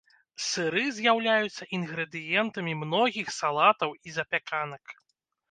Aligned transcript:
Сыры 0.43 0.85
з'яўляюцца 0.99 1.63
інгрэдыентамі 1.79 2.73
многіх 2.81 3.27
салатаў 3.39 3.95
і 4.09 4.17
запяканак. 4.19 4.83